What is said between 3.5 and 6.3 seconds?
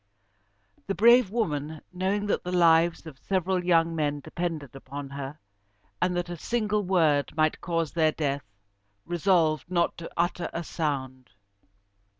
young men depended upon her, and that